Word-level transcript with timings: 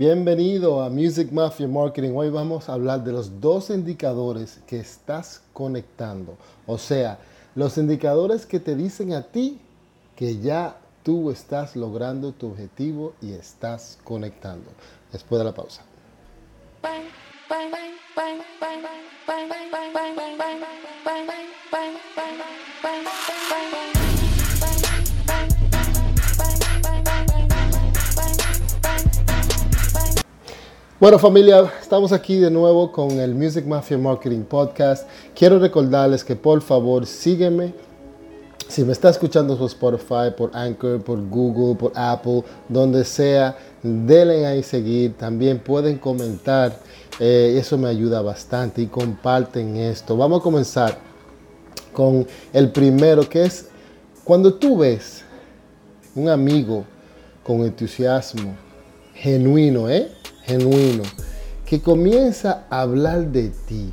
Bienvenido 0.00 0.82
a 0.82 0.88
Music 0.88 1.30
Mafia 1.30 1.68
Marketing. 1.68 2.12
Hoy 2.14 2.30
vamos 2.30 2.70
a 2.70 2.72
hablar 2.72 3.04
de 3.04 3.12
los 3.12 3.38
dos 3.38 3.68
indicadores 3.68 4.58
que 4.66 4.80
estás 4.80 5.42
conectando. 5.52 6.38
O 6.66 6.78
sea, 6.78 7.18
los 7.54 7.76
indicadores 7.76 8.46
que 8.46 8.60
te 8.60 8.74
dicen 8.76 9.12
a 9.12 9.24
ti 9.24 9.60
que 10.16 10.38
ya 10.38 10.78
tú 11.02 11.30
estás 11.30 11.76
logrando 11.76 12.32
tu 12.32 12.46
objetivo 12.46 13.12
y 13.20 13.32
estás 13.32 13.98
conectando. 14.02 14.70
Después 15.12 15.38
de 15.38 15.44
la 15.44 15.52
pausa. 15.52 15.84
Bueno 31.00 31.18
familia, 31.18 31.72
estamos 31.80 32.12
aquí 32.12 32.36
de 32.36 32.50
nuevo 32.50 32.92
con 32.92 33.12
el 33.12 33.34
Music 33.34 33.64
Mafia 33.64 33.96
Marketing 33.96 34.42
Podcast. 34.42 35.08
Quiero 35.34 35.58
recordarles 35.58 36.22
que 36.22 36.36
por 36.36 36.60
favor 36.60 37.06
sígueme. 37.06 37.72
Si 38.68 38.84
me 38.84 38.92
está 38.92 39.08
escuchando 39.08 39.56
por 39.56 39.68
Spotify, 39.68 40.30
por 40.36 40.54
Anchor, 40.54 41.02
por 41.02 41.26
Google, 41.26 41.74
por 41.74 41.92
Apple, 41.94 42.44
donde 42.68 43.02
sea, 43.06 43.56
denle 43.82 44.44
ahí 44.44 44.62
seguir. 44.62 45.14
También 45.16 45.58
pueden 45.60 45.96
comentar. 45.96 46.78
Eh, 47.18 47.56
eso 47.58 47.78
me 47.78 47.88
ayuda 47.88 48.20
bastante 48.20 48.82
y 48.82 48.86
comparten 48.86 49.76
esto. 49.76 50.18
Vamos 50.18 50.40
a 50.40 50.42
comenzar 50.42 50.98
con 51.94 52.26
el 52.52 52.70
primero 52.72 53.26
que 53.26 53.44
es 53.44 53.70
cuando 54.22 54.52
tú 54.52 54.76
ves 54.76 55.24
un 56.14 56.28
amigo 56.28 56.84
con 57.42 57.64
entusiasmo 57.64 58.54
genuino, 59.14 59.88
¿eh? 59.88 60.19
Genuino, 60.50 61.04
que 61.64 61.80
comienza 61.80 62.64
a 62.70 62.80
hablar 62.80 63.28
de 63.28 63.50
ti 63.66 63.92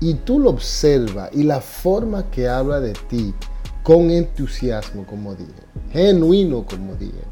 y 0.00 0.14
tú 0.14 0.38
lo 0.40 0.50
observas 0.50 1.30
y 1.32 1.44
la 1.44 1.60
forma 1.60 2.30
que 2.30 2.48
habla 2.48 2.80
de 2.80 2.94
ti 3.08 3.34
con 3.82 4.10
entusiasmo, 4.10 5.06
como 5.06 5.34
dije, 5.34 5.52
genuino, 5.92 6.64
como 6.64 6.94
dije. 6.94 7.22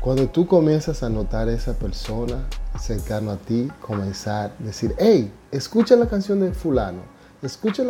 Cuando 0.00 0.28
tú 0.28 0.46
comienzas 0.46 1.02
a 1.02 1.10
notar 1.10 1.48
a 1.48 1.52
esa 1.52 1.74
persona 1.74 2.46
cercano 2.78 3.32
a 3.32 3.36
ti, 3.36 3.68
comenzar 3.80 4.52
a 4.58 4.64
decir, 4.64 4.94
hey, 4.98 5.30
escucha 5.52 5.94
la 5.94 6.06
canción 6.06 6.40
de 6.40 6.52
fulano, 6.52 7.02
escucha 7.42 7.84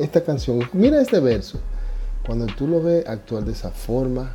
esta 0.00 0.24
canción, 0.24 0.68
mira 0.72 1.00
este 1.00 1.20
verso. 1.20 1.60
Cuando 2.26 2.46
tú 2.46 2.66
lo 2.66 2.82
ves 2.82 3.06
actuar 3.06 3.44
de 3.44 3.52
esa 3.52 3.70
forma, 3.70 4.32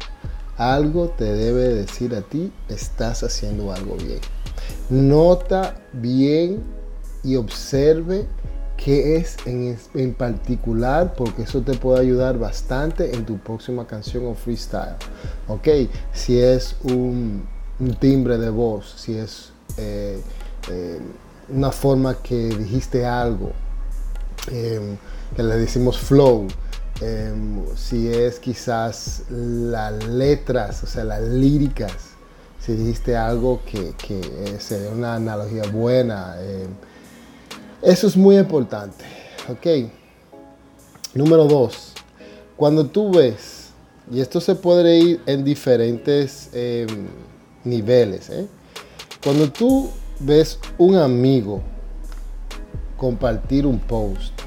algo 0.62 1.10
te 1.10 1.26
debe 1.26 1.70
decir 1.70 2.14
a 2.16 2.22
ti, 2.22 2.52
estás 2.70 3.24
haciendo 3.24 3.72
algo 3.72 3.96
bien. 3.96 4.20
Nota 4.90 5.76
bien 5.94 6.64
y 7.24 7.36
observe 7.36 8.28
qué 8.78 9.18
es 9.18 9.38
en, 9.46 10.14
particular, 10.14 11.14
porque 11.16 11.44
eso 11.44 11.62
te 11.62 11.74
puede 11.74 12.02
ayudar 12.02 12.40
bastante 12.40 13.16
en 13.16 13.26
tu 13.26 13.38
próxima 13.38 13.86
canción 13.86 14.26
o 14.26 14.34
freestyle. 14.34 14.96
Ok, 15.48 15.68
si 16.14 16.40
es 16.40 16.76
un, 16.84 17.48
timbre 18.00 18.38
de 18.38 18.50
voz, 18.50 18.94
si 18.98 19.18
es 19.18 19.52
eh, 19.78 20.20
eh, 20.70 21.00
una 21.50 21.72
forma 21.72 22.16
que 22.22 22.50
dijiste 22.50 23.06
algo, 23.06 23.52
em, 24.52 24.98
que 25.36 25.44
le 25.44 25.56
decimos 25.58 25.98
flow 25.98 26.48
Em, 27.02 27.66
si 27.76 28.10
es 28.10 28.40
quizás 28.40 29.24
las 29.30 30.08
letras, 30.08 30.84
o 30.84 30.88
sea, 30.88 31.04
las 31.04 31.24
líricas, 31.24 31.94
si 32.60 32.74
dijiste 32.74 33.18
algo 33.18 33.62
que, 33.66 33.96
que 33.96 34.20
eh, 34.20 34.60
sea 34.60 34.92
una 34.92 35.16
analogía 35.16 35.64
buena. 35.64 36.36
Em, 36.40 36.68
eso 37.82 38.06
es 38.06 38.16
muy 38.16 38.38
importante, 38.38 39.04
¿ok? 39.50 39.90
Número 41.16 41.46
dos, 41.46 41.94
cuando 42.56 42.86
tú 42.86 43.12
ves, 43.12 43.70
y 44.12 44.20
esto 44.20 44.40
se 44.40 44.54
puede 44.54 45.00
ir 45.00 45.22
en 45.26 45.44
diferentes 45.44 46.50
em, 46.54 47.08
niveles, 47.64 48.30
¿eh? 48.30 48.48
cuando 49.24 49.52
tú 49.52 49.90
ves 50.20 50.60
un 50.78 50.96
amigo 50.96 51.64
compartir 52.96 53.66
un 53.66 53.80
post, 53.80 54.41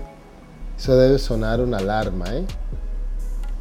eso 0.84 0.98
debe 0.98 1.18
sonar 1.18 1.62
una 1.62 1.78
alarma, 1.78 2.26
¿eh? 2.26 2.44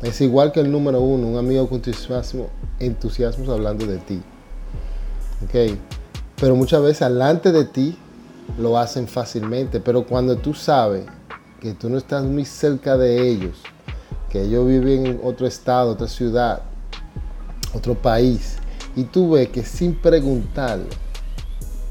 Es 0.01 0.19
igual 0.19 0.51
que 0.51 0.59
el 0.59 0.69
número 0.69 0.99
uno, 0.99 1.27
un 1.27 1.37
amigo 1.37 1.69
con 1.69 1.77
entusiasmo, 1.77 2.49
entusiasmo 2.81 3.49
hablando 3.49 3.85
de 3.85 3.97
ti. 3.99 4.21
¿Ok? 5.41 5.77
Pero 6.35 6.57
muchas 6.57 6.81
veces 6.81 7.07
delante 7.07 7.53
de 7.53 7.63
ti 7.63 7.97
lo 8.59 8.77
hacen 8.77 9.07
fácilmente, 9.07 9.79
pero 9.79 10.05
cuando 10.05 10.35
tú 10.35 10.53
sabes 10.53 11.05
que 11.61 11.73
tú 11.73 11.89
no 11.89 11.97
estás 11.97 12.25
muy 12.25 12.43
cerca 12.43 12.97
de 12.97 13.25
ellos, 13.25 13.55
que 14.29 14.41
ellos 14.41 14.67
viven 14.67 15.05
en 15.05 15.21
otro 15.23 15.47
estado, 15.47 15.91
otra 15.91 16.09
ciudad, 16.09 16.61
otro 17.73 17.95
país, 17.95 18.57
y 18.97 19.05
tú 19.05 19.31
ves 19.31 19.47
que 19.47 19.63
sin 19.63 19.95
preguntar 19.95 20.79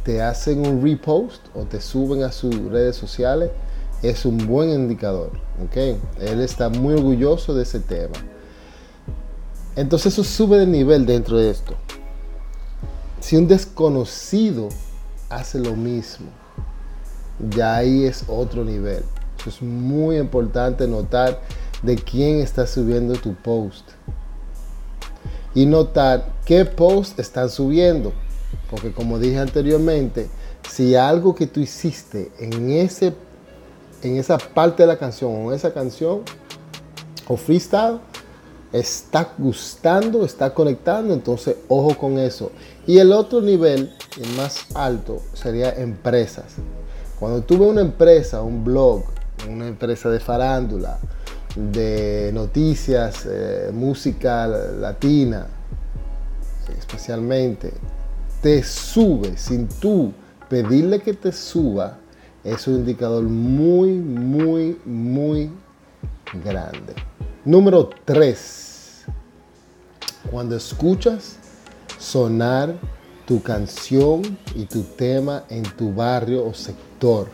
te 0.04 0.20
hacen 0.20 0.66
un 0.66 0.82
repost 0.82 1.40
o 1.54 1.62
te 1.62 1.80
suben 1.80 2.22
a 2.22 2.32
sus 2.32 2.54
redes 2.70 2.96
sociales, 2.96 3.50
es 4.02 4.24
un 4.24 4.46
buen 4.46 4.70
indicador. 4.70 5.30
¿ok? 5.64 5.76
Él 6.20 6.40
está 6.40 6.68
muy 6.68 6.94
orgulloso 6.94 7.54
de 7.54 7.62
ese 7.62 7.80
tema. 7.80 8.14
Entonces 9.76 10.12
eso 10.12 10.24
sube 10.24 10.58
de 10.58 10.66
nivel 10.66 11.06
dentro 11.06 11.38
de 11.38 11.50
esto. 11.50 11.74
Si 13.20 13.36
un 13.36 13.46
desconocido 13.46 14.68
hace 15.30 15.58
lo 15.58 15.74
mismo, 15.74 16.26
ya 17.50 17.76
ahí 17.76 18.04
es 18.04 18.24
otro 18.28 18.64
nivel. 18.64 19.02
Es 19.46 19.62
muy 19.62 20.18
importante 20.18 20.86
notar 20.86 21.40
de 21.82 21.96
quién 21.96 22.40
está 22.40 22.66
subiendo 22.66 23.14
tu 23.14 23.34
post. 23.34 23.90
Y 25.54 25.66
notar 25.66 26.32
qué 26.44 26.64
post 26.64 27.18
están 27.18 27.48
subiendo. 27.48 28.12
Porque 28.70 28.92
como 28.92 29.18
dije 29.18 29.38
anteriormente, 29.38 30.28
si 30.68 30.94
algo 30.94 31.34
que 31.34 31.46
tú 31.46 31.60
hiciste 31.60 32.30
en 32.38 32.70
ese 32.70 33.14
en 34.02 34.16
esa 34.16 34.38
parte 34.38 34.82
de 34.82 34.86
la 34.86 34.98
canción 34.98 35.46
o 35.46 35.52
esa 35.52 35.72
canción 35.72 36.22
o 37.28 37.36
freestyle 37.36 38.00
está 38.72 39.32
gustando, 39.38 40.24
está 40.24 40.52
conectando, 40.54 41.14
entonces 41.14 41.56
ojo 41.68 41.96
con 41.96 42.18
eso. 42.18 42.50
Y 42.86 42.98
el 42.98 43.12
otro 43.12 43.40
nivel, 43.40 43.94
el 44.20 44.36
más 44.36 44.66
alto, 44.74 45.20
sería 45.34 45.70
empresas. 45.70 46.54
Cuando 47.18 47.42
tú 47.42 47.58
ves 47.58 47.68
una 47.68 47.82
empresa, 47.82 48.42
un 48.42 48.64
blog, 48.64 49.04
una 49.48 49.68
empresa 49.68 50.08
de 50.08 50.18
farándula, 50.18 50.98
de 51.54 52.30
noticias, 52.32 53.26
eh, 53.30 53.70
música 53.72 54.46
latina, 54.46 55.46
especialmente, 56.78 57.72
te 58.40 58.62
sube 58.62 59.36
sin 59.36 59.68
tú 59.68 60.12
pedirle 60.48 61.00
que 61.00 61.14
te 61.14 61.30
suba, 61.30 61.98
es 62.44 62.66
un 62.66 62.74
indicador 62.76 63.22
muy, 63.22 63.92
muy, 63.92 64.78
muy 64.84 65.50
grande. 66.44 66.94
Número 67.44 67.90
3. 68.04 69.04
Cuando 70.30 70.56
escuchas 70.56 71.36
sonar 71.98 72.74
tu 73.26 73.42
canción 73.42 74.38
y 74.54 74.64
tu 74.64 74.82
tema 74.82 75.44
en 75.48 75.62
tu 75.62 75.94
barrio 75.94 76.44
o 76.44 76.54
sector. 76.54 77.28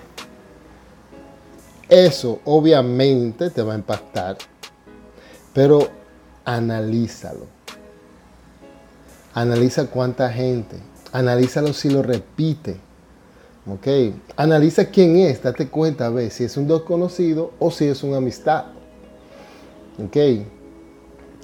Eso 1.88 2.40
obviamente 2.44 3.48
te 3.48 3.62
va 3.62 3.72
a 3.72 3.76
impactar, 3.76 4.36
pero 5.54 5.88
analízalo. 6.44 7.46
Analiza 9.32 9.86
cuánta 9.86 10.30
gente, 10.30 10.76
analízalo 11.12 11.72
si 11.72 11.88
lo 11.88 12.02
repite 12.02 12.87
Ok, 13.70 13.86
analiza 14.36 14.86
quién 14.86 15.16
es, 15.16 15.42
date 15.42 15.68
cuenta, 15.68 16.06
a 16.06 16.10
ver 16.10 16.30
si 16.30 16.44
es 16.44 16.56
un 16.56 16.66
desconocido 16.66 17.52
o 17.58 17.70
si 17.70 17.84
es 17.84 18.02
una 18.02 18.16
amistad. 18.16 18.64
Ok, 20.02 20.16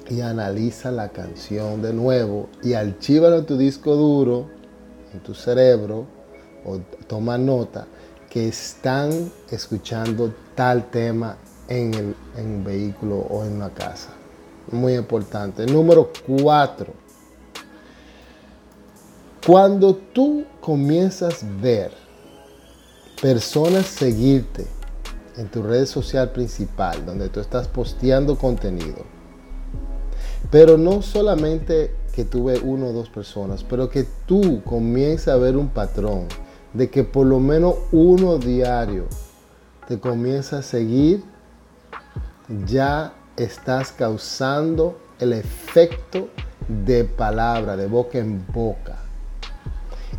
y 0.09 0.21
analiza 0.21 0.89
la 0.89 1.09
canción 1.09 1.83
de 1.83 1.93
nuevo 1.93 2.49
y 2.63 2.73
archívalo 2.73 3.37
en 3.37 3.45
tu 3.45 3.57
disco 3.57 3.95
duro, 3.95 4.47
en 5.13 5.19
tu 5.19 5.35
cerebro, 5.35 6.07
o 6.65 6.79
toma 7.05 7.37
nota 7.37 7.85
que 8.27 8.47
están 8.47 9.31
escuchando 9.51 10.33
tal 10.55 10.89
tema 10.89 11.37
en 11.67 11.93
el, 11.93 12.15
en 12.37 12.45
un 12.47 12.63
vehículo 12.63 13.17
o 13.17 13.45
en 13.45 13.53
una 13.53 13.69
casa. 13.69 14.09
Muy 14.71 14.95
importante. 14.95 15.67
Número 15.67 16.11
cuatro. 16.25 16.91
Cuando 19.45 19.95
tú 19.95 20.43
comienzas 20.59 21.43
a 21.43 21.47
ver 21.61 22.04
personas 23.21 23.85
seguirte 23.85 24.65
en 25.37 25.47
tu 25.47 25.63
red 25.63 25.85
social 25.85 26.31
principal, 26.31 27.05
donde 27.05 27.29
tú 27.29 27.39
estás 27.39 27.67
posteando 27.67 28.37
contenido, 28.37 29.03
Pero 30.51 30.77
no 30.77 31.01
solamente 31.01 31.91
que 32.13 32.23
tú 32.23 32.45
ves 32.45 32.61
uno 32.63 32.87
o 32.87 32.93
dos 32.93 33.09
personas, 33.09 33.63
pero 33.63 33.89
que 33.89 34.05
tú 34.25 34.61
comiences 34.63 35.27
a 35.27 35.35
ver 35.35 35.57
un 35.57 35.69
patrón 35.69 36.27
de 36.73 36.89
que 36.89 37.03
por 37.03 37.25
lo 37.25 37.39
menos 37.39 37.75
uno 37.91 38.37
diario 38.37 39.05
te 39.87 39.99
comienza 39.99 40.59
a 40.59 40.61
seguir, 40.61 41.23
ya 42.65 43.13
estás 43.35 43.91
causando 43.91 44.97
el 45.19 45.33
efecto 45.33 46.29
de 46.67 47.03
palabra, 47.03 47.75
de 47.75 47.87
boca 47.87 48.17
en 48.17 48.45
boca. 48.53 49.04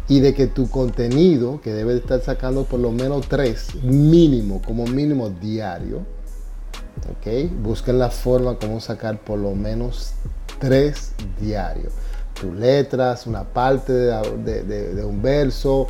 Y 0.09 0.21
de 0.21 0.35
que 0.35 0.47
tu 0.47 0.71
contenido, 0.71 1.61
que 1.61 1.73
debe 1.73 1.97
estar 1.97 2.21
sacando 2.21 2.65
por 2.65 2.79
lo 2.79 2.93
menos 2.93 3.29
tres, 3.29 3.75
mínimo, 3.83 4.63
como 4.65 4.87
mínimo 4.87 5.31
diario, 5.31 6.03
¿ok? 7.11 7.51
Busquen 7.63 7.99
la 7.99 8.11
forma 8.11 8.57
como 8.57 8.81
sacar 8.81 9.19
por 9.19 9.39
lo 9.39 9.55
menos 9.55 10.13
tres 10.59 11.13
diarios. 11.41 11.93
Tus 12.41 12.55
letras, 12.55 13.27
una 13.27 13.45
parte 13.45 13.93
de, 13.93 15.05
un 15.05 15.23
verso, 15.23 15.87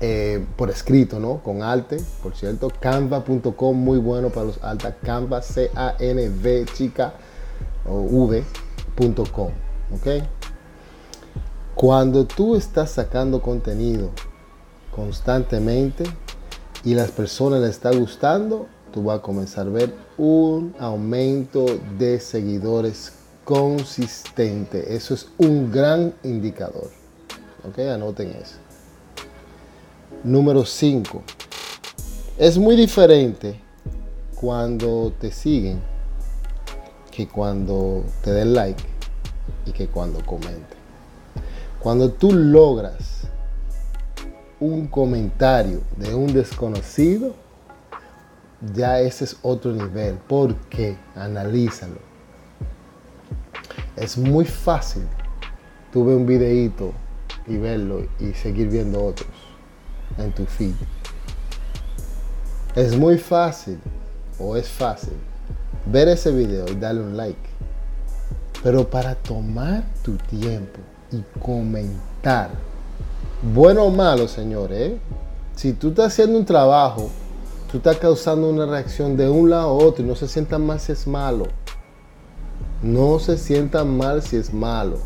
eh, 0.00 0.44
por 0.56 0.70
escrito, 0.70 1.18
¿no? 1.18 1.42
Con 1.42 1.62
arte, 1.62 1.98
por 2.22 2.34
cierto. 2.34 2.70
Canva.com, 2.80 3.76
muy 3.76 3.98
bueno 3.98 4.30
para 4.30 4.46
los 4.46 4.62
altas. 4.62 4.94
Canva, 5.02 5.42
C-A-N-V, 5.42 6.66
chica, 6.74 7.14
o 7.84 8.00
V.com, 8.00 9.50
¿ok? 9.92 10.06
Cuando 11.74 12.26
tú 12.26 12.54
estás 12.54 12.90
sacando 12.90 13.40
contenido 13.40 14.10
constantemente 14.94 16.04
y 16.84 16.94
las 16.94 17.10
personas 17.10 17.60
les 17.60 17.70
está 17.70 17.90
gustando, 17.90 18.66
tú 18.92 19.04
vas 19.04 19.18
a 19.18 19.22
comenzar 19.22 19.66
a 19.66 19.70
ver 19.70 19.94
un 20.18 20.74
aumento 20.78 21.64
de 21.98 22.20
seguidores 22.20 23.12
consistente. 23.44 24.94
Eso 24.94 25.14
es 25.14 25.28
un 25.38 25.72
gran 25.72 26.14
indicador. 26.22 26.90
Ok, 27.66 27.78
anoten 27.78 28.30
eso. 28.30 28.56
Número 30.22 30.64
5. 30.64 31.22
Es 32.38 32.58
muy 32.58 32.76
diferente 32.76 33.58
cuando 34.34 35.12
te 35.18 35.32
siguen 35.32 35.80
que 37.10 37.26
cuando 37.28 38.04
te 38.22 38.32
den 38.32 38.52
like 38.52 38.82
y 39.66 39.72
que 39.72 39.88
cuando 39.88 40.24
comenten. 40.24 40.81
Cuando 41.82 42.12
tú 42.12 42.32
logras 42.32 43.22
un 44.60 44.86
comentario 44.86 45.80
de 45.96 46.14
un 46.14 46.32
desconocido, 46.32 47.34
ya 48.74 49.00
ese 49.00 49.24
es 49.24 49.36
otro 49.42 49.72
nivel. 49.72 50.14
¿Por 50.14 50.54
qué? 50.68 50.96
Analízalo. 51.16 51.98
Es 53.96 54.16
muy 54.16 54.44
fácil 54.44 55.02
tuve 55.92 56.14
un 56.16 56.24
videíto 56.24 56.92
y 57.46 57.58
verlo 57.58 58.06
y 58.18 58.32
seguir 58.32 58.68
viendo 58.68 59.04
otros 59.04 59.28
en 60.18 60.32
tu 60.32 60.46
feed. 60.46 60.74
Es 62.74 62.96
muy 62.96 63.18
fácil 63.18 63.78
o 64.38 64.56
es 64.56 64.68
fácil 64.68 65.12
ver 65.84 66.08
ese 66.08 66.30
video 66.30 66.66
y 66.70 66.76
darle 66.76 67.02
un 67.02 67.16
like. 67.16 67.50
Pero 68.62 68.88
para 68.88 69.14
tomar 69.14 69.84
tu 70.02 70.16
tiempo 70.16 70.78
y 71.12 71.22
comentar, 71.40 72.50
bueno 73.54 73.84
o 73.84 73.90
malo, 73.90 74.28
señores, 74.28 74.92
¿eh? 74.92 74.98
si 75.54 75.72
tú 75.72 75.90
estás 75.90 76.12
haciendo 76.12 76.38
un 76.38 76.44
trabajo 76.44 77.10
tú 77.72 77.78
estás 77.78 77.96
causando 77.96 78.50
una 78.50 78.66
reacción 78.66 79.16
de 79.16 79.30
un 79.30 79.48
lado 79.48 79.62
a 79.62 79.72
otro 79.72 80.04
y 80.04 80.06
no 80.06 80.14
se 80.14 80.28
sientan 80.28 80.66
mal 80.66 80.78
si 80.78 80.92
es 80.92 81.06
malo. 81.06 81.46
No 82.82 83.18
se 83.18 83.38
sientan 83.38 83.96
mal 83.96 84.22
si 84.22 84.36
es 84.36 84.52
malo. 84.52 84.98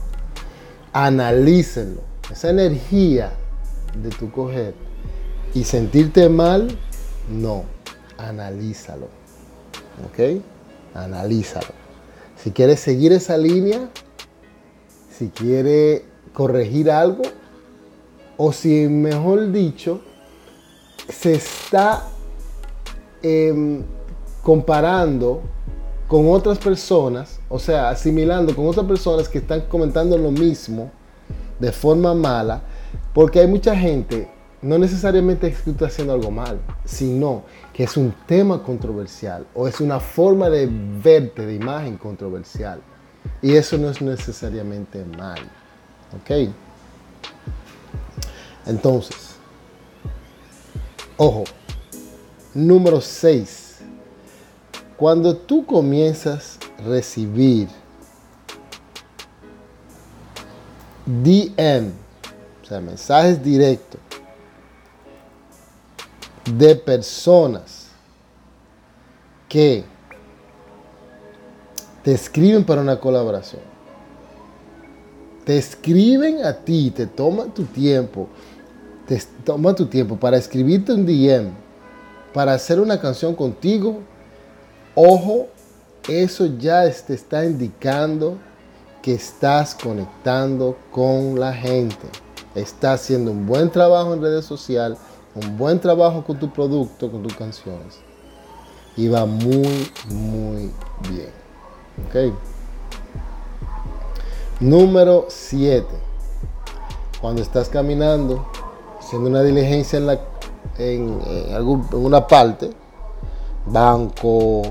Analícenlo. 0.92 2.00
Esa 2.28 2.50
energía 2.50 3.30
de 4.02 4.10
tu 4.10 4.32
coger 4.32 4.74
y 5.54 5.62
sentirte 5.62 6.28
mal, 6.28 6.76
no. 7.30 7.62
Analízalo. 8.18 9.06
¿Ok? 10.08 10.42
Analízalo. 10.92 11.68
Si 12.42 12.50
quieres 12.50 12.80
seguir 12.80 13.12
esa 13.12 13.38
línea, 13.38 13.90
si 15.16 15.28
quieres 15.28 16.02
corregir 16.32 16.90
algo, 16.90 17.22
o 18.36 18.52
si 18.52 18.88
mejor 18.88 19.50
dicho, 19.52 20.00
se 21.08 21.34
está 21.34 22.04
Em, 23.22 23.82
comparando 24.42 25.42
con 26.06 26.30
otras 26.30 26.58
personas, 26.58 27.40
o 27.48 27.58
sea, 27.58 27.88
asimilando 27.88 28.54
con 28.54 28.68
otras 28.68 28.86
personas 28.86 29.28
que 29.28 29.38
están 29.38 29.62
comentando 29.62 30.16
lo 30.16 30.30
mismo 30.30 30.92
de 31.58 31.72
forma 31.72 32.14
mala, 32.14 32.62
porque 33.12 33.40
hay 33.40 33.48
mucha 33.48 33.74
gente, 33.74 34.30
no 34.62 34.78
necesariamente 34.78 35.50
que 35.50 35.56
tú 35.56 35.70
estás 35.72 35.92
haciendo 35.92 36.12
algo 36.12 36.30
mal, 36.30 36.60
sino 36.84 37.42
que 37.72 37.82
es 37.82 37.96
un 37.96 38.14
tema 38.26 38.62
controversial 38.62 39.44
o 39.54 39.66
es 39.66 39.80
una 39.80 39.98
forma 39.98 40.48
de 40.48 40.68
verte, 41.02 41.44
de 41.44 41.54
imagen 41.54 41.96
controversial. 41.96 42.80
Y 43.46 43.54
eso 43.54 43.78
no 43.78 43.88
es 43.88 44.02
necesariamente 44.02 45.04
mal. 45.04 45.38
¿Ok? 46.20 46.50
Entonces, 48.66 49.36
ojo, 51.16 51.44
Número 52.52 53.00
6. 53.00 53.82
Cuando 54.96 55.36
tú 55.36 55.64
comienzas 55.64 56.58
a 56.76 56.88
recibir 56.88 57.68
DM, 61.06 61.92
o 62.64 62.66
sea, 62.66 62.80
mensajes 62.80 63.40
directos 63.40 64.00
de 66.50 66.74
personas 66.74 67.90
que 69.48 69.84
te 72.06 72.12
escriben 72.12 72.62
para 72.62 72.82
una 72.82 73.00
colaboración. 73.00 73.62
Te 75.44 75.58
escriben 75.58 76.44
a 76.44 76.52
ti, 76.52 76.92
te 76.92 77.04
toman 77.04 77.52
tu 77.52 77.64
tiempo, 77.64 78.28
te 79.08 79.20
toma 79.44 79.74
tu 79.74 79.86
tiempo 79.86 80.16
para 80.16 80.36
escribirte 80.36 80.92
un 80.92 81.04
DM 81.04 81.50
para 82.32 82.52
hacer 82.52 82.78
una 82.78 83.00
canción 83.00 83.34
contigo, 83.34 84.02
ojo, 84.94 85.48
eso 86.08 86.46
ya 86.46 86.88
te 86.88 87.14
está 87.14 87.44
indicando 87.44 88.38
que 89.02 89.14
estás 89.14 89.74
conectando 89.74 90.76
con 90.92 91.40
la 91.40 91.52
gente. 91.54 92.06
Estás 92.54 93.00
haciendo 93.00 93.32
un 93.32 93.46
buen 93.46 93.68
trabajo 93.68 94.14
en 94.14 94.22
redes 94.22 94.44
sociales, 94.44 94.96
un 95.34 95.58
buen 95.58 95.80
trabajo 95.80 96.22
con 96.22 96.38
tu 96.38 96.52
producto, 96.52 97.10
con 97.10 97.24
tus 97.24 97.34
canciones. 97.34 97.98
Y 98.96 99.08
va 99.08 99.26
muy, 99.26 99.90
muy 100.08 100.70
bien. 101.10 101.45
¿Ok? 102.04 102.34
Número 104.60 105.26
7. 105.28 105.86
Cuando 107.20 107.42
estás 107.42 107.68
caminando, 107.68 108.46
haciendo 109.00 109.28
una 109.28 109.42
diligencia 109.42 109.98
en 109.98 110.06
la 110.06 110.20
en, 110.78 111.20
una 111.92 112.26
parte, 112.26 112.70
banco, 113.66 114.62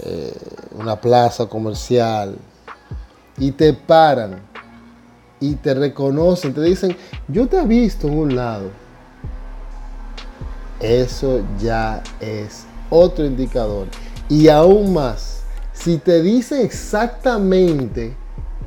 eh, 0.00 0.36
una 0.78 0.96
plaza 0.96 1.46
comercial, 1.46 2.36
y 3.38 3.52
te 3.52 3.72
paran 3.72 4.40
y 5.40 5.56
te 5.56 5.74
reconocen, 5.74 6.54
te 6.54 6.62
dicen, 6.62 6.96
yo 7.28 7.48
te 7.48 7.58
he 7.58 7.66
visto 7.66 8.06
en 8.06 8.18
un 8.18 8.36
lado. 8.36 8.70
Eso 10.80 11.40
ya 11.60 12.02
es 12.20 12.64
otro 12.90 13.24
indicador. 13.24 13.88
Y 14.28 14.48
aún 14.48 14.92
más, 14.92 15.41
si 15.82 15.98
te 15.98 16.22
dicen 16.22 16.64
exactamente 16.64 18.14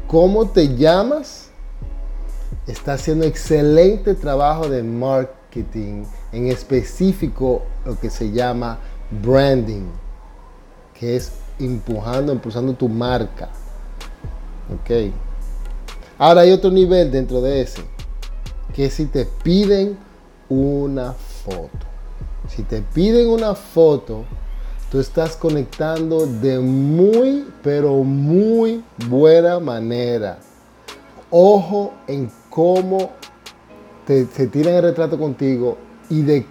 cómo 0.05 0.49
te 0.49 0.75
llamas, 0.75 1.49
está 2.67 2.93
haciendo 2.93 3.25
excelente 3.25 4.15
trabajo 4.15 4.67
de 4.67 4.83
marketing 4.83 6.03
en 6.33 6.47
específico 6.47 7.63
lo 7.85 7.97
que 7.97 8.09
se 8.09 8.31
llama 8.31 8.79
branding, 9.23 9.85
que 10.93 11.15
es 11.15 11.31
empujando, 11.57 12.33
impulsando 12.33 12.73
tu 12.73 12.89
marca. 12.89 13.49
Ok. 14.73 15.13
Ahora 16.17 16.41
hay 16.41 16.51
otro 16.51 16.69
nivel 16.69 17.11
dentro 17.11 17.41
de 17.41 17.61
ese, 17.61 17.81
que 18.73 18.89
si 18.89 19.05
te 19.05 19.25
piden 19.25 19.97
una 20.49 21.13
foto. 21.13 21.85
Si 22.49 22.63
te 22.63 22.81
piden 22.81 23.29
una 23.29 23.55
foto, 23.55 24.25
tú 24.91 24.99
estás 24.99 25.35
conectando 25.35 26.25
de 26.25 26.59
muy, 26.59 27.45
pero 27.63 28.03
muy 28.03 28.83
buena 29.07 29.59
manera. 29.59 30.37
Ojo 31.29 31.93
en 32.07 32.31
cómo 32.49 33.11
te, 34.05 34.25
se 34.27 34.47
tiran 34.47 34.75
el 34.75 34.83
retrato 34.83 35.17
contigo 35.17 35.77
y 36.09 36.21
de, 36.21 36.45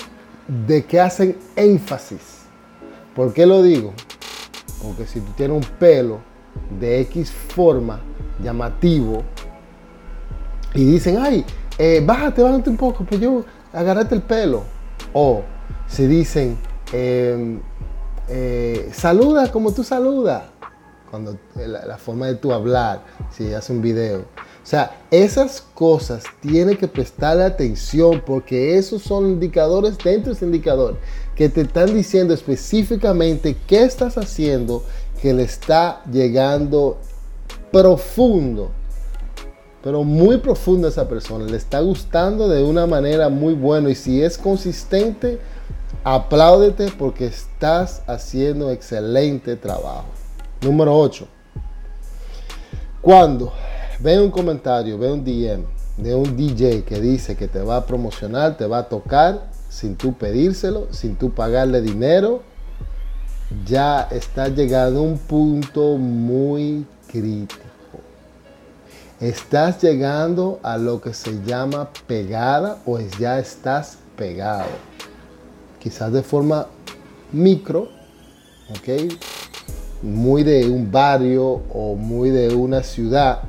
de 0.66 0.84
que 0.84 1.00
hacen 1.00 1.38
énfasis. 1.56 2.42
¿Por 3.14 3.32
qué 3.32 3.46
lo 3.46 3.62
digo? 3.62 3.92
Porque 4.82 5.06
si 5.06 5.20
tú 5.20 5.32
tienes 5.36 5.56
un 5.56 5.78
pelo 5.78 6.18
de 6.78 7.00
X 7.00 7.30
forma, 7.30 8.00
llamativo, 8.42 9.22
y 10.74 10.84
dicen, 10.84 11.18
ay, 11.18 11.44
eh, 11.78 12.02
bájate, 12.04 12.42
bájate 12.42 12.70
un 12.70 12.76
poco, 12.76 13.04
pues 13.04 13.20
yo 13.20 13.44
agarrate 13.72 14.14
el 14.16 14.22
pelo. 14.22 14.64
O 15.12 15.42
si 15.86 16.06
dicen, 16.06 16.58
em, 16.92 17.60
eh, 18.28 18.90
saluda 18.92 19.50
como 19.50 19.72
tú 19.72 19.84
saludas, 19.84 20.44
cuando 21.10 21.38
la, 21.54 21.86
la, 21.86 21.98
forma 21.98 22.26
de 22.26 22.34
tu 22.34 22.52
hablar, 22.52 23.04
si 23.30 23.52
hace 23.52 23.72
un 23.72 23.82
video. 23.82 24.20
O 24.20 24.66
sea, 24.66 24.98
esas 25.10 25.60
cosas 25.60 26.24
tiene 26.40 26.76
que 26.76 26.88
prestarle 26.88 27.44
atención 27.44 28.22
porque 28.24 28.78
esos 28.78 29.02
son 29.02 29.26
indicadores 29.26 29.98
dentro 29.98 30.32
de 30.32 30.36
ese 30.36 30.46
indicador 30.46 30.96
que 31.36 31.48
te 31.48 31.60
están 31.60 31.94
diciendo 31.94 32.32
específicamente 32.32 33.56
qué 33.66 33.82
estás 33.82 34.16
haciendo 34.16 34.82
que 35.20 35.32
le 35.32 35.42
está 35.42 36.02
llegando 36.10 36.98
profundo, 37.72 38.70
pero 39.82 40.04
muy 40.04 40.38
profundo 40.38 40.86
a 40.86 40.90
esa 40.90 41.08
persona, 41.08 41.44
le 41.44 41.56
está 41.56 41.80
gustando 41.80 42.48
de 42.48 42.62
una 42.62 42.86
manera 42.86 43.28
muy 43.28 43.54
buena 43.54 43.90
y 43.90 43.94
si 43.94 44.22
es 44.22 44.38
consistente, 44.38 45.38
apláudete 46.04 46.92
porque 46.98 47.26
estás 47.26 48.02
haciendo 48.06 48.70
excelente 48.70 49.56
trabajo. 49.56 50.04
Número 50.60 50.94
8. 50.96 51.26
Cuando 53.00 53.52
ve 53.98 54.20
un 54.20 54.30
comentario, 54.30 54.98
ve 54.98 55.10
un 55.10 55.24
DM 55.24 55.64
de 55.96 56.14
un 56.14 56.36
DJ 56.36 56.84
que 56.84 57.00
dice 57.00 57.36
que 57.36 57.48
te 57.48 57.60
va 57.60 57.78
a 57.78 57.86
promocionar, 57.86 58.56
te 58.56 58.66
va 58.66 58.78
a 58.78 58.88
tocar 58.88 59.48
sin 59.68 59.96
tú 59.96 60.12
pedírselo, 60.14 60.88
sin 60.90 61.16
tú 61.16 61.30
pagarle 61.30 61.80
dinero, 61.80 62.42
ya 63.66 64.02
está 64.10 64.48
llegando 64.48 65.00
a 65.00 65.02
un 65.02 65.18
punto 65.18 65.96
muy 65.96 66.86
crítico. 67.10 67.62
Estás 69.20 69.82
llegando 69.82 70.60
a 70.62 70.76
lo 70.76 71.00
que 71.00 71.14
se 71.14 71.42
llama 71.44 71.88
pegada 72.06 72.78
o 72.84 72.98
ya 73.00 73.38
estás 73.38 73.98
pegado. 74.16 74.93
Quizás 75.84 76.10
de 76.14 76.22
forma 76.22 76.66
micro, 77.30 77.90
¿ok? 78.70 79.12
Muy 80.02 80.42
de 80.42 80.66
un 80.66 80.90
barrio 80.90 81.44
o 81.44 81.94
muy 81.94 82.30
de 82.30 82.54
una 82.54 82.82
ciudad, 82.82 83.42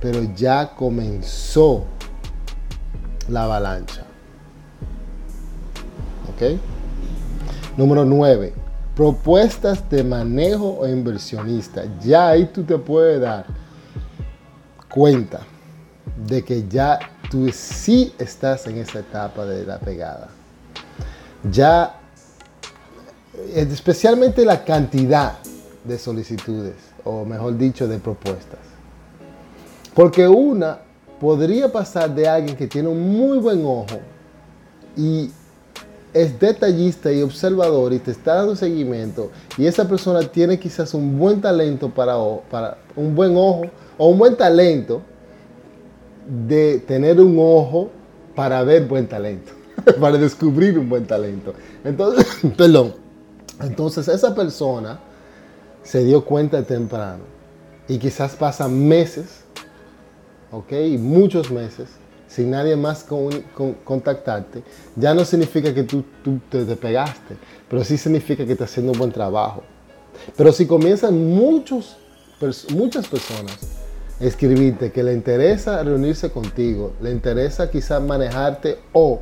pero 0.00 0.22
ya 0.34 0.74
comenzó 0.74 1.84
la 3.28 3.44
avalancha. 3.44 4.06
¿Ok? 6.32 6.58
Número 7.76 8.06
9. 8.06 8.54
Propuestas 8.96 9.86
de 9.90 10.02
manejo 10.02 10.78
o 10.78 10.88
inversionista. 10.88 11.84
Ya 12.00 12.28
ahí 12.28 12.46
tú 12.46 12.64
te 12.64 12.78
puedes 12.78 13.20
dar 13.20 13.44
cuenta 14.90 15.40
de 16.26 16.42
que 16.42 16.66
ya 16.66 16.98
tú 17.30 17.50
sí 17.52 18.14
estás 18.18 18.66
en 18.66 18.78
esa 18.78 19.00
etapa 19.00 19.44
de 19.44 19.66
la 19.66 19.78
pegada. 19.78 20.39
Ya, 21.48 22.00
especialmente 23.54 24.44
la 24.44 24.64
cantidad 24.64 25.38
de 25.84 25.98
solicitudes, 25.98 26.74
o 27.04 27.24
mejor 27.24 27.56
dicho, 27.56 27.88
de 27.88 27.98
propuestas. 27.98 28.60
Porque 29.94 30.26
una 30.28 30.80
podría 31.20 31.70
pasar 31.70 32.14
de 32.14 32.28
alguien 32.28 32.56
que 32.56 32.66
tiene 32.66 32.88
un 32.88 33.16
muy 33.16 33.38
buen 33.38 33.64
ojo 33.64 34.00
y 34.96 35.30
es 36.12 36.40
detallista 36.40 37.12
y 37.12 37.22
observador 37.22 37.92
y 37.92 37.98
te 37.98 38.10
está 38.10 38.36
dando 38.36 38.56
seguimiento 38.56 39.30
y 39.56 39.66
esa 39.66 39.86
persona 39.86 40.20
tiene 40.22 40.58
quizás 40.58 40.94
un 40.94 41.18
buen 41.18 41.40
talento 41.40 41.88
para, 41.90 42.16
para 42.50 42.78
un 42.96 43.14
buen 43.14 43.36
ojo 43.36 43.62
o 43.96 44.08
un 44.08 44.18
buen 44.18 44.36
talento 44.36 45.02
de 46.48 46.78
tener 46.78 47.20
un 47.20 47.36
ojo 47.38 47.90
para 48.34 48.62
ver 48.64 48.86
buen 48.86 49.06
talento, 49.06 49.52
para 50.00 50.18
descubrir 50.18 50.78
un 50.78 50.88
buen 50.88 51.06
talento. 51.06 51.54
Entonces, 51.84 52.26
perdón, 52.56 52.94
entonces 53.60 54.08
esa 54.08 54.34
persona 54.34 55.00
se 55.82 56.04
dio 56.04 56.24
cuenta 56.24 56.62
temprano 56.62 57.24
y 57.88 57.98
quizás 57.98 58.36
pasa 58.36 58.68
meses 58.68 59.44
¿ok? 60.52 60.72
Muchos 60.98 61.50
meses 61.50 61.88
sin 62.26 62.50
nadie 62.50 62.76
más 62.76 63.04
contactarte, 63.84 64.62
ya 64.94 65.14
no 65.14 65.24
significa 65.24 65.74
que 65.74 65.82
tú, 65.82 66.04
te, 66.48 66.64
pegaste, 66.76 67.36
pero 67.68 67.82
sí 67.82 67.98
significa 67.98 68.46
que 68.46 68.52
estás 68.52 68.70
haciendo 68.70 68.92
un 68.92 68.98
buen 68.98 69.10
trabajo. 69.10 69.64
Pero 70.36 70.52
si 70.52 70.64
comienzan 70.64 71.34
muchos, 71.34 71.96
muchas 72.72 73.08
personas 73.08 73.58
a 74.20 74.24
escribirte 74.24 74.92
que 74.92 75.02
le 75.02 75.12
interesa 75.12 75.82
reunirse 75.82 76.30
contigo, 76.30 76.92
le 77.02 77.10
interesa 77.10 77.68
quizás 77.68 78.00
manejarte 78.00 78.78
o 78.92 79.20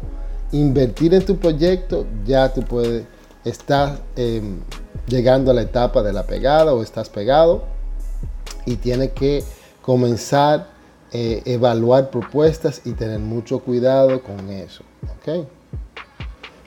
invertir 0.52 1.14
en 1.14 1.24
tu 1.24 1.36
proyecto, 1.36 2.06
ya 2.24 2.52
tú 2.52 2.62
puedes 2.62 3.04
estar 3.44 4.00
em, 4.16 4.60
llegando 5.06 5.50
a 5.50 5.54
la 5.54 5.62
etapa 5.62 6.02
de 6.02 6.12
la 6.12 6.26
pegada 6.26 6.72
o 6.74 6.82
estás 6.82 7.08
pegado 7.08 7.64
y 8.66 8.76
tienes 8.76 9.12
que 9.12 9.42
comenzar 9.82 10.68
eh, 11.12 11.42
evaluar 11.46 12.10
propuestas 12.10 12.82
y 12.84 12.92
tener 12.92 13.18
mucho 13.18 13.60
cuidado 13.60 14.22
con 14.22 14.50
eso. 14.50 14.84
¿ok? 15.18 15.46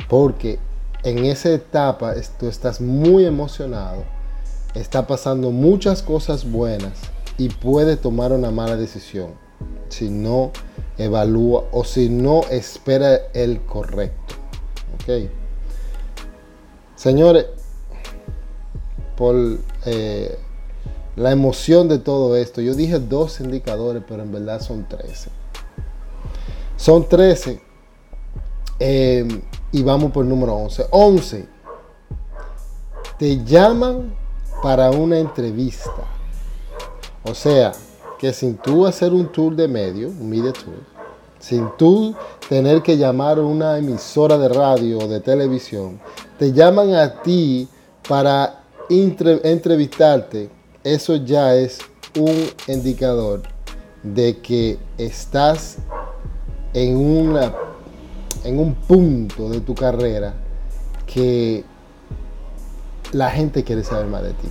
Porque 0.10 0.60
en 1.04 1.26
esa 1.26 1.50
etapa 1.50 2.14
tú 2.40 2.48
estás 2.48 2.82
muy 2.82 3.26
emocionado, 3.26 4.04
está 4.74 5.06
pasando 5.06 5.52
muchas 5.52 6.02
cosas 6.02 6.50
buenas 6.50 6.94
y 7.38 7.50
puede 7.50 7.98
tomar 7.98 8.32
una 8.32 8.52
mala 8.52 8.76
decisión 8.76 9.32
si 9.90 10.10
no 10.10 10.52
evalúa 11.04 11.66
o 11.72 11.84
si 11.84 12.10
no 12.10 12.42
espera 12.50 13.16
el 13.34 13.62
correcto. 13.62 14.36
¿ok? 14.96 15.30
Señores, 16.96 17.48
por 19.16 19.36
eh, 19.86 20.38
la 21.16 21.32
emoción 21.32 21.88
de 21.88 22.00
todo 22.00 22.36
esto. 22.36 22.62
Yo 22.62 22.74
dije 22.74 23.00
dos 23.00 23.40
indicadores, 23.40 24.04
pero 24.08 24.24
en 24.24 24.32
verdad 24.32 24.62
son 24.62 24.88
13. 24.88 25.30
Son 26.78 27.08
13. 27.08 27.62
Em, 28.80 29.42
y 29.72 29.84
vamos 29.84 30.12
por 30.12 30.24
el 30.24 30.30
número 30.30 30.56
11. 30.56 30.88
11. 30.90 31.48
Te 33.20 33.44
llaman 33.44 34.16
para 34.64 34.90
una 34.92 35.20
entrevista. 35.20 35.92
O 37.24 37.36
sea, 37.36 37.72
que 38.18 38.34
sin 38.34 38.58
tú 38.58 38.86
hacer 38.86 39.14
un 39.14 39.32
tour 39.32 39.56
de 39.56 39.68
medio, 39.68 40.08
un 40.08 40.30
media 40.30 40.54
tour, 40.54 40.91
sin 41.42 41.70
tú 41.78 42.16
tener 42.48 42.82
que 42.82 42.98
llamar 42.98 43.38
a 43.38 43.42
una 43.42 43.78
emisora 43.78 44.38
de 44.38 44.48
radio 44.48 45.00
o 45.00 45.08
de 45.08 45.20
televisión, 45.20 46.00
te 46.40 46.54
llaman 46.54 46.96
a 46.96 47.22
ti 47.22 47.68
para 48.08 48.62
entrevistarte 48.90 50.50
eso 50.84 51.16
ya 51.16 51.56
es 51.56 51.80
un 52.18 52.36
indicador 52.68 53.44
de 54.02 54.38
que 54.40 54.80
estás 54.98 55.78
en, 56.74 56.98
una, 56.98 57.54
en 58.44 58.60
un 58.60 58.74
punto 58.74 59.50
de 59.50 59.62
tu 59.62 59.76
carrera 59.76 60.34
que 61.06 61.64
la 63.12 63.30
gente 63.30 63.64
quiere 63.64 63.84
saber 63.84 64.08
más 64.08 64.24
de 64.24 64.34
ti. 64.34 64.50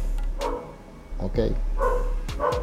¿Ok? 1.20 1.38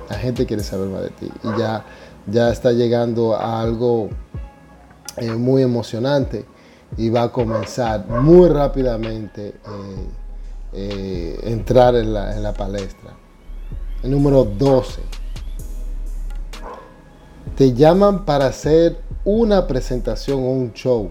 La 0.10 0.18
gente 0.18 0.46
quiere 0.46 0.64
saber 0.64 0.88
más 0.88 1.02
de 1.02 1.10
ti. 1.10 1.30
Y 1.44 1.60
ya, 1.60 1.84
ya 2.28 2.52
está 2.52 2.72
llegando 2.72 3.36
a 3.36 3.62
algo 3.62 4.10
eh, 5.18 5.32
muy 5.32 5.64
emocionante 5.64 6.46
y 6.96 7.10
va 7.10 7.24
a 7.24 7.32
comenzar 7.32 8.06
muy 8.08 8.50
rápidamente 8.50 9.48
eh, 9.48 10.08
eh, 10.74 11.40
entrar 11.44 11.96
en 11.96 12.14
la, 12.14 12.36
en 12.36 12.44
la 12.44 12.54
palestra. 12.54 13.12
El 14.04 14.12
número 14.12 14.44
12. 14.44 15.02
Te 17.56 17.74
llaman 17.74 18.26
para 18.26 18.48
hacer 18.48 19.00
una 19.26 19.66
presentación 19.66 20.40
o 20.40 20.52
un 20.52 20.74
show. 20.74 21.10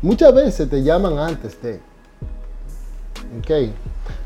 Muchas 0.00 0.34
veces 0.34 0.68
te 0.68 0.82
llaman 0.82 1.18
antes 1.18 1.60
de. 1.62 1.80
Ok. 3.38 3.72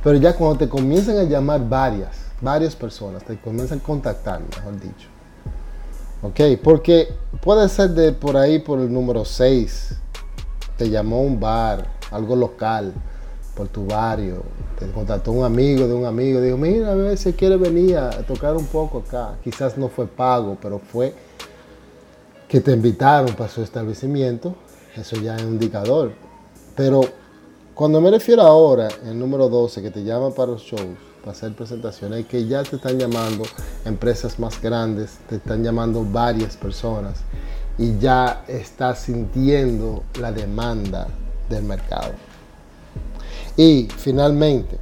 Pero 0.02 0.18
ya 0.18 0.34
cuando 0.34 0.56
te 0.58 0.68
comienzan 0.68 1.18
a 1.18 1.24
llamar 1.24 1.68
varias, 1.68 2.16
varias 2.40 2.74
personas, 2.74 3.24
te 3.24 3.36
comienzan 3.36 3.80
a 3.80 3.82
contactar, 3.82 4.40
mejor 4.40 4.80
dicho. 4.80 5.15
Ok. 6.22 6.40
Porque 6.62 7.08
puede 7.42 7.68
ser 7.68 7.90
de 7.90 8.12
por 8.12 8.36
ahí 8.36 8.58
por 8.58 8.80
el 8.80 8.92
número 8.92 9.24
6. 9.24 9.94
Te 10.76 10.90
llamó 10.90 11.22
un 11.22 11.40
bar, 11.40 11.86
algo 12.10 12.36
local 12.36 12.92
por 13.56 13.68
tu 13.68 13.86
barrio, 13.86 14.42
te 14.78 14.86
contactó 14.90 15.32
un 15.32 15.42
amigo 15.42 15.88
de 15.88 15.94
un 15.94 16.04
amigo, 16.04 16.42
dijo, 16.42 16.58
mira, 16.58 16.92
a 16.92 16.94
ver 16.94 17.16
si 17.16 17.32
quiere 17.32 17.56
venir 17.56 17.96
a 17.96 18.10
tocar 18.22 18.54
un 18.54 18.66
poco 18.66 18.98
acá. 18.98 19.36
Quizás 19.42 19.78
no 19.78 19.88
fue 19.88 20.06
pago, 20.06 20.58
pero 20.60 20.78
fue 20.78 21.14
que 22.46 22.60
te 22.60 22.72
invitaron 22.72 23.34
para 23.34 23.48
su 23.48 23.62
establecimiento, 23.62 24.54
eso 24.94 25.16
ya 25.16 25.36
es 25.36 25.42
un 25.42 25.54
indicador. 25.54 26.12
Pero 26.76 27.00
cuando 27.74 28.00
me 28.00 28.10
refiero 28.10 28.42
ahora, 28.42 28.88
el 29.06 29.18
número 29.18 29.48
12, 29.48 29.82
que 29.82 29.90
te 29.90 30.04
llaman 30.04 30.32
para 30.32 30.52
los 30.52 30.62
shows, 30.62 30.98
hacer 31.30 31.52
presentaciones 31.54 32.26
que 32.26 32.46
ya 32.46 32.62
te 32.62 32.76
están 32.76 32.98
llamando 32.98 33.44
empresas 33.84 34.38
más 34.38 34.60
grandes, 34.60 35.18
te 35.28 35.36
están 35.36 35.62
llamando 35.62 36.04
varias 36.04 36.56
personas 36.56 37.20
y 37.78 37.98
ya 37.98 38.44
estás 38.48 39.00
sintiendo 39.00 40.04
la 40.20 40.32
demanda 40.32 41.08
del 41.48 41.64
mercado. 41.64 42.12
Y 43.56 43.88
finalmente, 43.96 44.78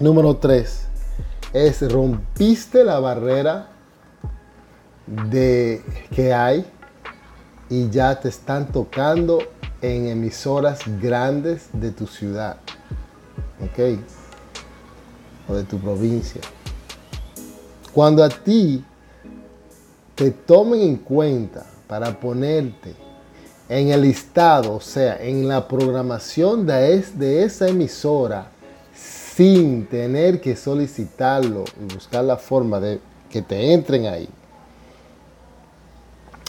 número 0.00 0.36
tres, 0.36 0.86
es 1.52 1.90
rompiste 1.90 2.84
la 2.84 2.98
barrera 2.98 3.68
de 5.06 5.82
que 6.10 6.32
hay 6.32 6.64
y 7.68 7.90
ya 7.90 8.18
te 8.20 8.28
están 8.28 8.72
tocando 8.72 9.38
en 9.82 10.08
emisoras 10.08 10.80
grandes 11.00 11.68
de 11.72 11.90
tu 11.90 12.06
ciudad, 12.06 12.56
¿ok? 13.60 13.98
O 15.48 15.54
de 15.54 15.64
tu 15.64 15.78
provincia. 15.78 16.40
Cuando 17.92 18.24
a 18.24 18.28
ti 18.28 18.84
te 20.14 20.30
tomen 20.30 20.80
en 20.80 20.96
cuenta 20.96 21.64
para 21.86 22.18
ponerte 22.18 22.94
en 23.68 23.88
el 23.88 24.02
listado, 24.02 24.74
o 24.74 24.80
sea, 24.80 25.16
en 25.20 25.48
la 25.48 25.66
programación 25.66 26.66
de, 26.66 27.44
esa 27.44 27.68
emisora, 27.68 28.48
sin 28.94 29.86
tener 29.86 30.40
que 30.40 30.54
solicitarlo 30.54 31.64
y 31.80 31.94
buscar 31.94 32.24
la 32.24 32.36
forma 32.36 32.78
de 32.78 33.00
que 33.30 33.42
te 33.42 33.72
entren 33.72 34.06
ahí. 34.06 34.28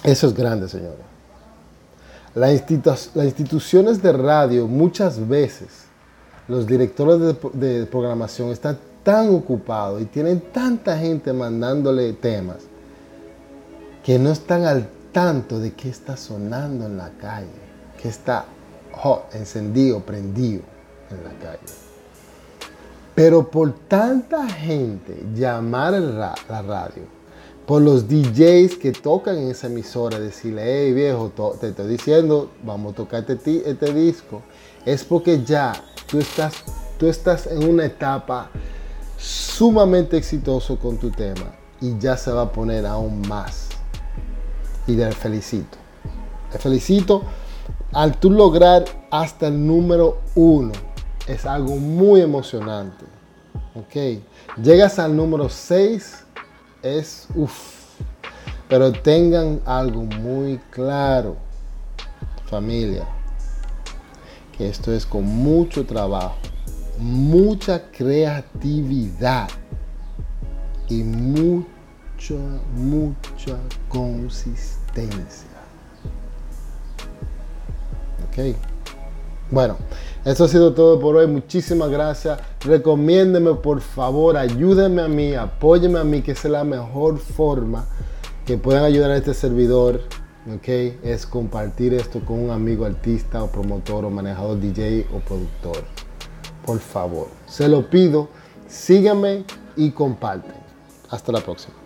Eso 0.04 0.28
es 0.28 0.34
grande, 0.36 0.70
señores. 0.70 1.00
las 2.36 3.25
instituciones 3.25 4.02
de 4.04 4.14
radio 4.14 4.68
muchas 4.68 5.28
veces, 5.28 5.85
los 6.48 6.68
directores 6.68 7.36
de, 7.54 7.86
programación 7.86 8.50
están 8.50 8.78
tan 9.04 9.34
ocupados 9.34 10.02
y 10.02 10.06
tienen 10.06 10.42
tanta 10.52 10.98
gente 10.98 11.34
mandándole 11.34 12.14
temas 12.14 12.58
que 14.04 14.20
no 14.20 14.32
están 14.32 14.64
al 14.66 14.88
tanto 15.12 15.60
de 15.60 15.74
qué 15.74 15.90
está 15.90 16.18
sonando 16.18 16.86
en 16.86 16.98
la 16.98 17.10
calle, 17.20 17.48
qué 18.02 18.10
está 18.10 18.46
encendido, 19.34 20.00
prendido 20.02 20.62
en 21.10 21.24
la 21.24 21.32
calle. 21.40 21.74
Pero 23.16 23.50
por 23.50 23.74
tanta 23.88 24.48
gente 24.50 25.24
llamar 25.34 25.94
a 25.96 26.00
la 26.00 26.36
radio, 26.62 27.16
por 27.66 27.82
los 27.82 28.08
DJs 28.08 28.75
que 28.75 28.92
tocan 28.92 29.38
en 29.38 29.50
esa 29.50 29.68
emisora, 29.68 30.20
decirle, 30.20 30.62
hey 30.66 30.94
viejo, 30.94 31.32
te 31.60 31.70
estoy 31.70 31.88
diciendo, 31.88 32.52
vamos 32.64 32.94
a 32.94 32.96
tocar 32.96 33.25
este, 33.28 33.94
disco, 33.94 34.42
es 34.86 35.04
porque 35.04 35.44
ya 35.44 35.74
tú 36.08 36.20
estás, 36.20 36.63
tú 36.98 37.08
estás 37.08 37.48
en 37.48 37.68
una 37.68 37.86
etapa 37.86 38.50
sumamente 39.18 40.18
exitoso 40.18 40.77
con 40.77 40.98
tu 40.98 41.10
tema 41.10 41.56
y 41.82 41.98
ya 41.98 42.18
se 42.18 42.32
va 42.32 42.44
a 42.44 42.51
poner 42.51 42.86
aún 42.86 43.22
más. 43.27 43.70
Y 44.88 44.96
te 44.96 45.12
felicito. 45.12 45.77
Te 46.51 46.60
felicito 46.60 47.24
al 47.92 48.18
tú 48.18 48.30
lograr 48.30 48.86
hasta 49.10 49.48
el 49.48 49.65
número 49.65 50.20
uno. 50.36 50.74
Es 51.27 51.46
algo 51.46 51.75
muy 51.77 52.22
emocionante. 52.22 53.06
Ok. 53.74 54.22
Llegas 54.62 55.00
al 55.00 55.15
número 55.15 55.50
6 55.50 56.24
es 56.84 57.27
uff. 57.34 57.75
Pero 58.68 58.92
tengan 58.92 59.62
algo 59.65 60.04
muy 60.04 60.60
claro, 60.72 61.36
familia, 62.46 63.08
que 64.58 64.70
esto 64.70 64.94
es 64.94 65.06
con 65.06 65.26
mucho 65.26 65.86
trabajo, 65.86 66.36
mucha 66.98 67.92
creatividad 67.92 69.50
y 70.90 71.04
mucha, 71.04 72.36
mucha 72.76 73.58
consistencia. 73.90 75.50
Ok. 78.28 78.56
Bueno, 79.52 79.78
eso 80.24 80.46
ha 80.46 80.48
sido 80.48 80.74
todo 80.74 81.00
por 81.00 81.15
hoy. 81.15 81.28
Muchísimas 81.28 81.89
gracias. 81.89 82.39
Recomiéndeme, 82.62 83.54
por 83.56 83.80
favor, 83.80 84.38
ayúdenme 84.38 85.04
a 85.04 85.08
mí, 85.08 85.36
apóyeme 85.36 86.00
a 86.00 86.04
mí, 86.04 86.22
que 86.22 86.32
es 86.32 86.44
la 86.46 86.63
mejor 86.63 87.20
forma 87.20 87.86
que 88.46 88.58
puedan 88.58 88.84
ayudar 88.84 89.12
a 89.12 89.18
este 89.18 89.34
servidor. 89.34 90.02
¿Ok? 90.53 90.67
Es 91.03 91.25
compartir 91.25 91.93
esto 91.93 92.19
con 92.19 92.39
un 92.39 92.49
amigo 92.51 92.86
artista 92.86 93.43
o 93.43 93.47
promotor 93.47 94.05
o 94.05 94.10
manejador 94.10 94.60
DJ 94.60 95.08
o 95.13 95.19
productor. 95.19 95.84
Por 96.65 96.79
favor, 96.79 97.27
se 97.47 97.67
lo 97.67 97.89
pido. 97.89 98.29
Síganme 98.67 99.43
y 99.75 99.91
comparten. 99.91 100.55
Hasta 101.10 101.31
la 101.31 101.41
próxima. 101.41 101.85